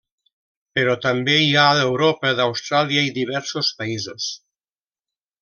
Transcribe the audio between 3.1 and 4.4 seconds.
diversos països.